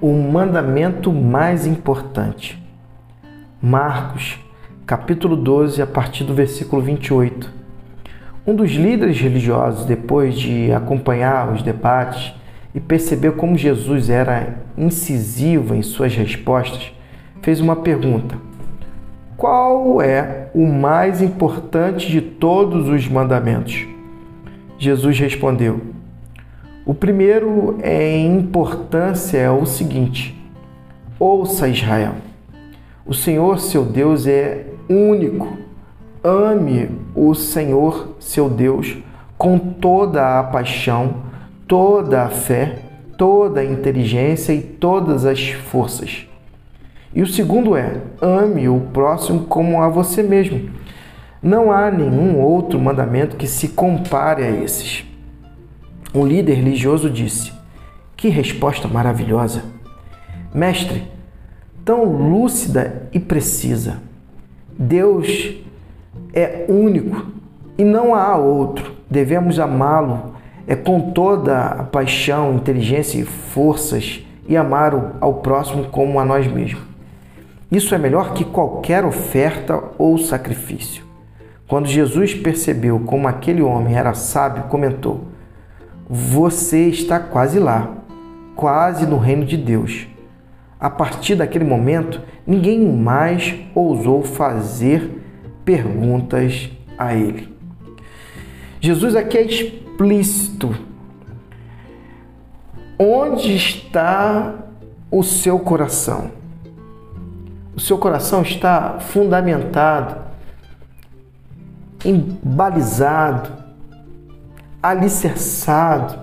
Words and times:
o 0.00 0.12
mandamento 0.12 1.12
mais 1.12 1.66
importante. 1.66 2.62
Marcos, 3.60 4.38
capítulo 4.86 5.36
12, 5.36 5.82
a 5.82 5.86
partir 5.86 6.22
do 6.22 6.34
versículo 6.34 6.80
28. 6.80 7.52
Um 8.46 8.54
dos 8.54 8.70
líderes 8.70 9.20
religiosos, 9.20 9.84
depois 9.84 10.38
de 10.38 10.72
acompanhar 10.72 11.52
os 11.52 11.62
debates 11.62 12.32
e 12.72 12.78
perceber 12.78 13.32
como 13.32 13.58
Jesus 13.58 14.08
era 14.08 14.58
incisivo 14.76 15.74
em 15.74 15.82
suas 15.82 16.14
respostas, 16.14 16.92
fez 17.42 17.60
uma 17.60 17.74
pergunta: 17.74 18.36
Qual 19.36 20.00
é 20.00 20.48
o 20.54 20.64
mais 20.64 21.20
importante 21.20 22.08
de 22.08 22.20
todos 22.20 22.88
os 22.88 23.08
mandamentos? 23.08 23.84
Jesus 24.78 25.18
respondeu: 25.18 25.97
O 26.88 26.94
primeiro 26.94 27.76
em 27.84 28.38
importância 28.38 29.36
é 29.36 29.50
o 29.50 29.66
seguinte: 29.66 30.34
Ouça 31.20 31.68
Israel. 31.68 32.14
O 33.04 33.12
Senhor, 33.12 33.60
seu 33.60 33.84
Deus, 33.84 34.26
é 34.26 34.64
único. 34.88 35.58
Ame 36.24 36.88
o 37.14 37.34
Senhor, 37.34 38.16
seu 38.18 38.48
Deus, 38.48 38.96
com 39.36 39.58
toda 39.58 40.40
a 40.40 40.42
paixão, 40.42 41.16
toda 41.66 42.22
a 42.22 42.30
fé, 42.30 42.78
toda 43.18 43.60
a 43.60 43.64
inteligência 43.66 44.54
e 44.54 44.62
todas 44.62 45.26
as 45.26 45.46
forças. 45.50 46.26
E 47.14 47.20
o 47.20 47.26
segundo 47.26 47.76
é: 47.76 48.00
ame 48.18 48.66
o 48.66 48.80
próximo 48.94 49.40
como 49.40 49.82
a 49.82 49.90
você 49.90 50.22
mesmo. 50.22 50.70
Não 51.42 51.70
há 51.70 51.90
nenhum 51.90 52.40
outro 52.40 52.80
mandamento 52.80 53.36
que 53.36 53.46
se 53.46 53.68
compare 53.68 54.42
a 54.42 54.50
esses. 54.50 55.07
Um 56.14 56.26
líder 56.26 56.54
religioso 56.54 57.10
disse: 57.10 57.52
Que 58.16 58.28
resposta 58.28 58.88
maravilhosa! 58.88 59.62
Mestre, 60.54 61.04
tão 61.84 62.04
lúcida 62.04 63.08
e 63.12 63.20
precisa. 63.20 63.98
Deus 64.78 65.56
é 66.32 66.64
único 66.68 67.26
e 67.76 67.84
não 67.84 68.14
há 68.14 68.36
outro. 68.36 68.92
Devemos 69.10 69.58
amá-lo 69.58 70.34
é 70.66 70.76
com 70.76 71.12
toda 71.12 71.64
a 71.64 71.82
paixão, 71.82 72.54
inteligência 72.54 73.18
e 73.18 73.24
forças 73.24 74.22
e 74.46 74.54
amar 74.56 75.16
ao 75.18 75.34
próximo 75.34 75.84
como 75.84 76.20
a 76.20 76.24
nós 76.24 76.46
mesmos. 76.46 76.82
Isso 77.70 77.94
é 77.94 77.98
melhor 77.98 78.34
que 78.34 78.44
qualquer 78.44 79.04
oferta 79.04 79.82
ou 79.98 80.18
sacrifício. 80.18 81.04
Quando 81.66 81.86
Jesus 81.86 82.34
percebeu 82.34 83.00
como 83.00 83.28
aquele 83.28 83.62
homem 83.62 83.96
era 83.96 84.14
sábio, 84.14 84.64
comentou: 84.64 85.28
Você 86.08 86.88
está 86.88 87.18
quase 87.20 87.58
lá, 87.58 87.96
quase 88.56 89.06
no 89.06 89.18
reino 89.18 89.44
de 89.44 89.56
Deus. 89.56 90.06
A 90.80 90.88
partir 90.88 91.34
daquele 91.34 91.64
momento, 91.64 92.22
ninguém 92.46 92.80
mais 92.80 93.54
ousou 93.74 94.22
fazer 94.22 95.22
perguntas 95.64 96.70
a 96.96 97.14
ele. 97.14 97.54
Jesus 98.80 99.16
aqui 99.16 99.36
é 99.36 99.42
explícito. 99.42 100.74
Onde 102.98 103.54
está 103.54 104.54
o 105.10 105.22
seu 105.22 105.58
coração? 105.58 106.30
O 107.76 107.80
seu 107.80 107.98
coração 107.98 108.42
está 108.42 108.98
fundamentado 108.98 110.28
embalizado, 112.04 113.50
alicerçado 114.82 116.18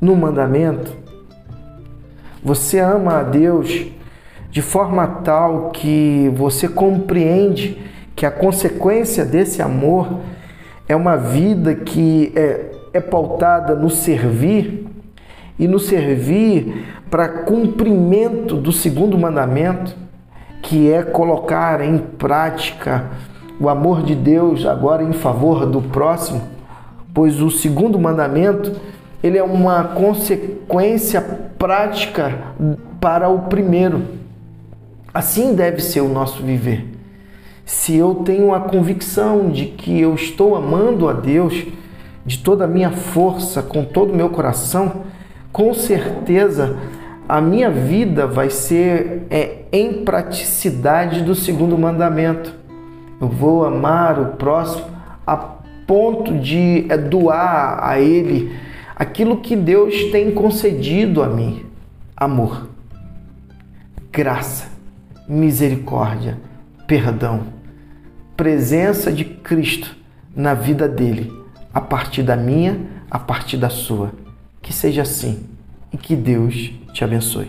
no 0.00 0.14
mandamento, 0.16 0.92
você 2.42 2.78
ama 2.78 3.18
a 3.18 3.22
Deus 3.22 3.86
de 4.50 4.62
forma 4.62 5.06
tal 5.06 5.70
que 5.70 6.32
você 6.34 6.68
compreende 6.68 7.80
que 8.16 8.26
a 8.26 8.30
consequência 8.30 9.24
desse 9.24 9.62
amor 9.62 10.20
é 10.88 10.96
uma 10.96 11.16
vida 11.16 11.74
que 11.74 12.32
é, 12.34 12.70
é 12.92 13.00
pautada 13.00 13.74
no 13.74 13.88
servir 13.88 14.86
e 15.58 15.68
no 15.68 15.78
servir 15.78 16.86
para 17.10 17.28
cumprimento 17.28 18.56
do 18.56 18.72
segundo 18.72 19.16
mandamento, 19.16 19.94
que 20.62 20.90
é 20.90 21.02
colocar 21.02 21.80
em 21.80 21.98
prática 21.98 23.06
o 23.60 23.68
amor 23.68 24.02
de 24.02 24.14
Deus 24.14 24.64
agora 24.64 25.02
em 25.02 25.12
favor 25.12 25.66
do 25.66 25.82
próximo, 25.82 26.40
pois 27.12 27.40
o 27.40 27.50
segundo 27.50 27.98
mandamento 27.98 28.72
ele 29.22 29.36
é 29.36 29.42
uma 29.42 29.84
consequência 29.84 31.20
prática 31.58 32.38
para 33.00 33.28
o 33.28 33.40
primeiro. 33.40 34.02
Assim 35.12 35.54
deve 35.54 35.80
ser 35.80 36.00
o 36.00 36.08
nosso 36.08 36.42
viver. 36.42 36.86
Se 37.66 37.94
eu 37.94 38.16
tenho 38.16 38.54
a 38.54 38.60
convicção 38.60 39.50
de 39.50 39.66
que 39.66 40.00
eu 40.00 40.14
estou 40.14 40.56
amando 40.56 41.08
a 41.08 41.12
Deus 41.12 41.66
de 42.24 42.38
toda 42.38 42.64
a 42.64 42.68
minha 42.68 42.90
força, 42.90 43.62
com 43.62 43.84
todo 43.84 44.12
o 44.12 44.16
meu 44.16 44.30
coração, 44.30 45.02
com 45.52 45.74
certeza 45.74 46.76
a 47.28 47.40
minha 47.40 47.70
vida 47.70 48.26
vai 48.26 48.50
ser 48.50 49.26
é, 49.30 49.64
em 49.72 50.04
praticidade 50.04 51.22
do 51.22 51.34
segundo 51.34 51.78
mandamento. 51.78 52.52
Eu 53.20 53.28
vou 53.28 53.64
amar 53.64 54.18
o 54.18 54.26
próximo 54.36 54.86
a 55.26 55.59
ponto 55.90 56.38
de 56.38 56.86
é, 56.88 56.96
doar 56.96 57.80
a 57.82 57.98
ele 57.98 58.56
aquilo 58.94 59.38
que 59.38 59.56
Deus 59.56 60.04
tem 60.12 60.30
concedido 60.30 61.20
a 61.20 61.28
mim: 61.28 61.66
amor, 62.16 62.70
graça, 64.12 64.68
misericórdia, 65.26 66.38
perdão, 66.86 67.42
presença 68.36 69.10
de 69.10 69.24
Cristo 69.24 69.96
na 70.32 70.54
vida 70.54 70.88
dele, 70.88 71.32
a 71.74 71.80
partir 71.80 72.22
da 72.22 72.36
minha, 72.36 72.86
a 73.10 73.18
partir 73.18 73.56
da 73.56 73.68
sua. 73.68 74.12
Que 74.62 74.72
seja 74.72 75.02
assim 75.02 75.44
e 75.92 75.96
que 75.96 76.14
Deus 76.14 76.70
te 76.92 77.02
abençoe. 77.02 77.48